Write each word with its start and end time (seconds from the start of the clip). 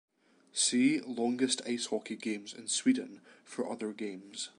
See 0.51 0.99
Longest 1.01 1.61
ice 1.67 1.85
hockey 1.85 2.15
games 2.15 2.55
in 2.55 2.67
Sweden 2.67 3.21
for 3.45 3.71
other 3.71 3.93
games. 3.93 4.49